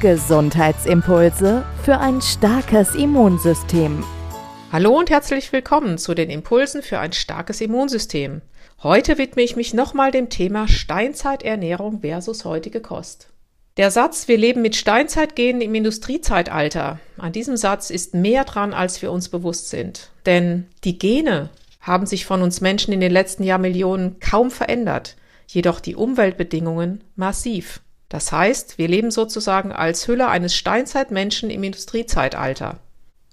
Gesundheitsimpulse 0.00 1.64
für 1.82 1.98
ein 1.98 2.20
starkes 2.20 2.94
Immunsystem. 2.94 4.04
Hallo 4.70 4.98
und 4.98 5.08
herzlich 5.08 5.50
willkommen 5.52 5.96
zu 5.96 6.12
den 6.12 6.28
Impulsen 6.28 6.82
für 6.82 6.98
ein 6.98 7.14
starkes 7.14 7.62
Immunsystem. 7.62 8.42
Heute 8.82 9.16
widme 9.16 9.40
ich 9.40 9.56
mich 9.56 9.72
nochmal 9.72 10.10
dem 10.10 10.28
Thema 10.28 10.68
Steinzeiternährung 10.68 12.02
versus 12.02 12.44
heutige 12.44 12.82
Kost. 12.82 13.28
Der 13.78 13.90
Satz, 13.90 14.28
wir 14.28 14.36
leben 14.36 14.60
mit 14.60 14.76
Steinzeitgenen 14.76 15.62
im 15.62 15.74
Industriezeitalter, 15.74 17.00
an 17.16 17.32
diesem 17.32 17.56
Satz 17.56 17.88
ist 17.88 18.12
mehr 18.12 18.44
dran, 18.44 18.74
als 18.74 19.00
wir 19.00 19.10
uns 19.10 19.30
bewusst 19.30 19.70
sind. 19.70 20.10
Denn 20.26 20.66
die 20.84 20.98
Gene 20.98 21.48
haben 21.80 22.04
sich 22.04 22.26
von 22.26 22.42
uns 22.42 22.60
Menschen 22.60 22.92
in 22.92 23.00
den 23.00 23.12
letzten 23.12 23.44
Jahrmillionen 23.44 24.20
kaum 24.20 24.50
verändert, 24.50 25.16
jedoch 25.46 25.80
die 25.80 25.96
Umweltbedingungen 25.96 27.02
massiv. 27.14 27.80
Das 28.08 28.30
heißt, 28.32 28.78
wir 28.78 28.88
leben 28.88 29.10
sozusagen 29.10 29.72
als 29.72 30.06
Hülle 30.06 30.28
eines 30.28 30.54
Steinzeitmenschen 30.54 31.50
im 31.50 31.62
Industriezeitalter. 31.64 32.78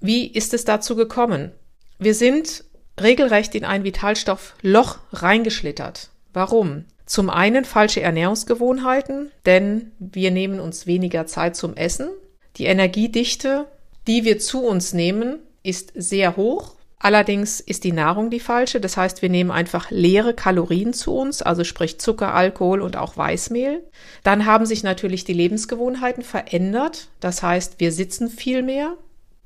Wie 0.00 0.26
ist 0.26 0.52
es 0.52 0.64
dazu 0.64 0.96
gekommen? 0.96 1.52
Wir 1.98 2.14
sind 2.14 2.64
regelrecht 3.00 3.54
in 3.54 3.64
ein 3.64 3.84
Vitalstoffloch 3.84 4.98
reingeschlittert. 5.12 6.10
Warum? 6.32 6.84
Zum 7.06 7.30
einen 7.30 7.64
falsche 7.64 8.00
Ernährungsgewohnheiten, 8.00 9.30
denn 9.46 9.92
wir 9.98 10.30
nehmen 10.30 10.58
uns 10.58 10.86
weniger 10.86 11.26
Zeit 11.26 11.54
zum 11.54 11.76
Essen. 11.76 12.08
Die 12.56 12.64
Energiedichte, 12.64 13.66
die 14.06 14.24
wir 14.24 14.38
zu 14.38 14.64
uns 14.64 14.92
nehmen, 14.92 15.38
ist 15.62 15.92
sehr 15.94 16.36
hoch. 16.36 16.74
Allerdings 17.04 17.60
ist 17.60 17.84
die 17.84 17.92
Nahrung 17.92 18.30
die 18.30 18.40
falsche. 18.40 18.80
Das 18.80 18.96
heißt, 18.96 19.20
wir 19.20 19.28
nehmen 19.28 19.50
einfach 19.50 19.90
leere 19.90 20.32
Kalorien 20.32 20.94
zu 20.94 21.14
uns, 21.14 21.42
also 21.42 21.62
sprich 21.62 22.00
Zucker, 22.00 22.32
Alkohol 22.32 22.80
und 22.80 22.96
auch 22.96 23.18
Weißmehl. 23.18 23.82
Dann 24.22 24.46
haben 24.46 24.64
sich 24.64 24.82
natürlich 24.84 25.24
die 25.24 25.34
Lebensgewohnheiten 25.34 26.22
verändert. 26.22 27.08
Das 27.20 27.42
heißt, 27.42 27.78
wir 27.78 27.92
sitzen 27.92 28.30
viel 28.30 28.62
mehr. 28.62 28.96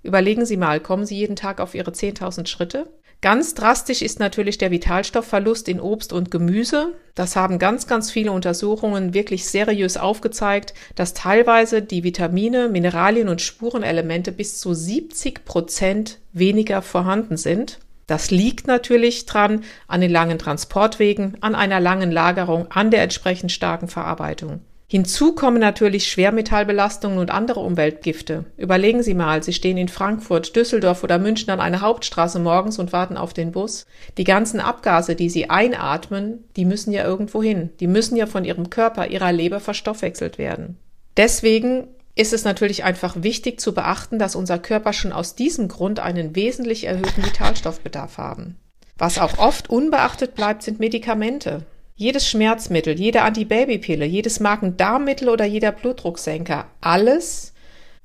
Überlegen 0.04 0.46
Sie 0.46 0.56
mal, 0.56 0.78
kommen 0.78 1.04
Sie 1.04 1.16
jeden 1.16 1.34
Tag 1.34 1.60
auf 1.60 1.74
Ihre 1.74 1.90
10.000 1.90 2.46
Schritte? 2.46 2.86
Ganz 3.20 3.54
drastisch 3.54 4.00
ist 4.00 4.20
natürlich 4.20 4.58
der 4.58 4.70
Vitalstoffverlust 4.70 5.68
in 5.68 5.80
Obst 5.80 6.12
und 6.12 6.30
Gemüse. 6.30 6.94
Das 7.16 7.34
haben 7.34 7.58
ganz, 7.58 7.88
ganz 7.88 8.12
viele 8.12 8.30
Untersuchungen 8.30 9.12
wirklich 9.12 9.46
seriös 9.46 9.96
aufgezeigt, 9.96 10.72
dass 10.94 11.14
teilweise 11.14 11.82
die 11.82 12.04
Vitamine, 12.04 12.68
Mineralien 12.68 13.28
und 13.28 13.40
Spurenelemente 13.40 14.30
bis 14.30 14.60
zu 14.60 14.72
70 14.72 15.44
Prozent 15.44 16.18
weniger 16.32 16.80
vorhanden 16.80 17.36
sind. 17.36 17.80
Das 18.06 18.30
liegt 18.30 18.68
natürlich 18.68 19.26
dran 19.26 19.64
an 19.88 20.00
den 20.00 20.12
langen 20.12 20.38
Transportwegen, 20.38 21.36
an 21.40 21.56
einer 21.56 21.80
langen 21.80 22.12
Lagerung, 22.12 22.70
an 22.70 22.92
der 22.92 23.02
entsprechend 23.02 23.50
starken 23.50 23.88
Verarbeitung. 23.88 24.60
Hinzu 24.90 25.34
kommen 25.34 25.60
natürlich 25.60 26.08
Schwermetallbelastungen 26.10 27.18
und 27.18 27.30
andere 27.30 27.60
Umweltgifte. 27.60 28.46
Überlegen 28.56 29.02
Sie 29.02 29.12
mal, 29.12 29.42
Sie 29.42 29.52
stehen 29.52 29.76
in 29.76 29.88
Frankfurt, 29.88 30.56
Düsseldorf 30.56 31.04
oder 31.04 31.18
München 31.18 31.50
an 31.50 31.60
einer 31.60 31.82
Hauptstraße 31.82 32.38
morgens 32.38 32.78
und 32.78 32.90
warten 32.90 33.18
auf 33.18 33.34
den 33.34 33.52
Bus. 33.52 33.84
Die 34.16 34.24
ganzen 34.24 34.60
Abgase, 34.60 35.14
die 35.14 35.28
Sie 35.28 35.50
einatmen, 35.50 36.44
die 36.56 36.64
müssen 36.64 36.90
ja 36.92 37.04
irgendwo 37.04 37.42
hin. 37.42 37.68
Die 37.80 37.86
müssen 37.86 38.16
ja 38.16 38.24
von 38.24 38.46
Ihrem 38.46 38.70
Körper, 38.70 39.08
Ihrer 39.08 39.30
Leber 39.30 39.60
verstoffwechselt 39.60 40.38
werden. 40.38 40.78
Deswegen 41.18 41.88
ist 42.14 42.32
es 42.32 42.44
natürlich 42.44 42.82
einfach 42.82 43.22
wichtig 43.22 43.60
zu 43.60 43.74
beachten, 43.74 44.18
dass 44.18 44.36
unser 44.36 44.58
Körper 44.58 44.94
schon 44.94 45.12
aus 45.12 45.34
diesem 45.34 45.68
Grund 45.68 46.00
einen 46.00 46.34
wesentlich 46.34 46.84
erhöhten 46.84 47.26
Vitalstoffbedarf 47.26 48.16
haben. 48.16 48.56
Was 48.96 49.18
auch 49.18 49.36
oft 49.36 49.68
unbeachtet 49.68 50.34
bleibt, 50.34 50.62
sind 50.62 50.80
Medikamente. 50.80 51.66
Jedes 52.00 52.28
Schmerzmittel, 52.28 52.96
jede 52.96 53.22
Antibabypille, 53.22 54.04
jedes 54.04 54.38
Magen-Darm-Mittel 54.38 55.28
oder 55.28 55.44
jeder 55.44 55.72
Blutdrucksenker, 55.72 56.66
alles 56.80 57.52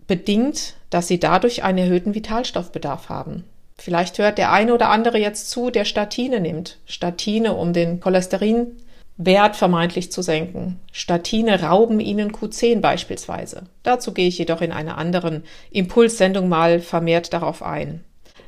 bedingt, 0.08 0.74
dass 0.90 1.08
sie 1.08 1.20
dadurch 1.20 1.64
einen 1.64 1.78
erhöhten 1.78 2.16
Vitalstoffbedarf 2.16 3.09
haben. 3.09 3.44
Vielleicht 3.78 4.18
hört 4.18 4.40
der 4.40 4.52
eine 4.52 4.74
oder 4.74 4.90
andere 4.90 5.20
jetzt 5.20 5.52
zu, 5.52 5.70
der 5.70 5.86
Statine 5.86 6.40
nimmt. 6.40 6.80
Statine, 6.88 7.53
um 7.53 7.72
den 7.72 8.00
Cholesterinwert 8.00 9.56
vermeintlich 9.56 10.12
zu 10.12 10.24
senken. 10.24 10.80
Statine 10.92 11.62
rauben 11.62 12.00
ihnen 12.00 12.32
Q10 12.32 12.82
beispielsweise. 12.82 13.68
Dazu 13.84 14.12
gehe 14.12 14.28
ich 14.28 14.40
jedoch 14.40 14.62
in 14.62 14.72
einer 14.72 14.98
anderen 14.98 15.44
Impulssendung 15.70 16.50
mal 16.50 16.80
vermehrt 16.80 17.32
darauf 17.32 17.62
ein. 17.62 18.03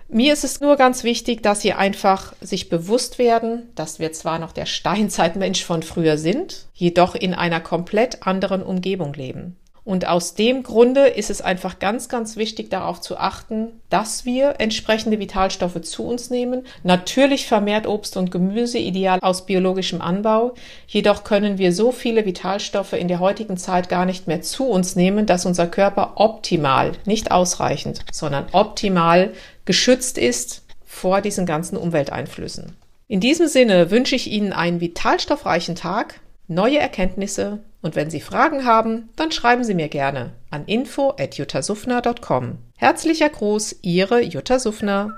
Mir 0.08 0.34
ist 0.34 0.44
es 0.44 0.62
nur 0.62 0.76
ganz 0.76 1.04
wichtig, 1.04 1.42
dass 1.42 1.62
Sie 1.62 1.74
einfach 1.74 2.34
sich 2.40 2.70
bewusst 2.70 3.18
werden, 3.18 3.70
dass 3.76 4.00
wir 4.00 4.12
zwar 4.14 4.38
noch 4.38 4.52
der 4.52 4.68
Steinzeitmensch 4.68 5.64
von 5.64 5.82
früher 5.82 6.18
sind, 6.18 6.68
jedoch 6.74 7.16
in 7.16 7.34
einer 7.34 7.60
komplett 7.60 8.26
anderen 8.26 8.62
Umgebung 8.62 9.14
leben. 9.14 9.58
Und 9.86 10.08
aus 10.08 10.34
dem 10.34 10.64
Grunde 10.64 11.06
ist 11.06 11.30
es 11.30 11.44
einfach 11.44 11.78
ganz, 11.78 12.10
ganz 12.10 12.38
wichtig 12.38 12.72
darauf 12.72 13.02
zu 13.02 13.18
achten, 13.18 13.68
dass 13.92 14.26
wir 14.26 14.56
entsprechende 14.58 15.20
Vitalstoffe 15.20 15.80
zu 15.82 16.04
uns 16.04 16.32
nehmen. 16.32 16.66
Natürlich 16.82 17.46
vermehrt 17.46 17.86
Obst 17.86 18.18
und 18.18 18.32
Gemüse, 18.32 18.80
ideal 18.80 19.20
aus 19.22 19.46
biologischem 19.46 20.02
Anbau. 20.02 20.56
Jedoch 20.88 21.24
können 21.24 21.60
wir 21.60 21.72
so 21.72 21.92
viele 21.92 22.26
Vitalstoffe 22.26 22.94
in 22.94 23.08
der 23.08 23.20
heutigen 23.20 23.58
Zeit 23.58 23.88
gar 23.88 24.08
nicht 24.08 24.28
mehr 24.28 24.42
zu 24.42 24.66
uns 24.66 24.96
nehmen, 24.96 25.28
dass 25.28 25.46
unser 25.46 25.68
Körper 25.68 26.14
optimal, 26.16 26.94
nicht 27.06 27.30
ausreichend, 27.30 28.00
sondern 28.12 28.48
optimal 28.54 29.34
geschützt 29.66 30.18
ist 30.18 30.64
vor 30.84 31.22
diesen 31.22 31.46
ganzen 31.46 31.78
Umwelteinflüssen. 31.78 32.76
In 33.08 33.20
diesem 33.20 33.48
Sinne 33.48 33.92
wünsche 33.92 34.16
ich 34.16 34.32
Ihnen 34.32 34.52
einen 34.52 34.82
vitalstoffreichen 34.82 35.76
Tag, 35.76 36.22
neue 36.48 36.80
Erkenntnisse 36.80 37.60
und 37.86 37.96
wenn 37.96 38.10
Sie 38.10 38.20
Fragen 38.20 38.66
haben, 38.66 39.10
dann 39.16 39.32
schreiben 39.32 39.64
Sie 39.64 39.76
mir 39.76 39.90
gerne 39.90 40.34
an 40.50 40.66
info@juttasufner.com. 40.66 42.58
Herzlicher 42.76 43.30
Gruß, 43.30 43.76
Ihre 43.84 44.22
Jutta 44.22 44.58
Suffner. 44.58 45.12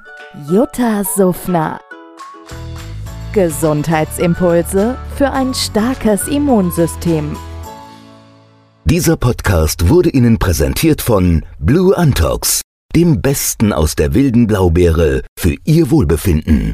Jutta 0.49 1.03
Suffner. 1.03 1.79
Gesundheitsimpulse 3.31 4.97
für 5.15 5.31
ein 5.31 5.53
starkes 5.53 6.27
Immunsystem. 6.27 7.37
Dieser 8.83 9.15
Podcast 9.15 9.87
wurde 9.87 10.09
Ihnen 10.09 10.37
präsentiert 10.37 11.01
von 11.01 11.45
Blue 11.59 11.97
Antox 11.97 12.61
dem 12.95 13.21
Besten 13.21 13.73
aus 13.73 13.95
der 13.95 14.13
wilden 14.13 14.47
Blaubeere 14.47 15.21
für 15.39 15.55
Ihr 15.65 15.91
Wohlbefinden. 15.91 16.73